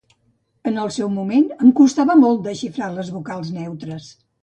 [0.71, 4.15] En el seu moment em costava molt desxifrar les vocals neutres.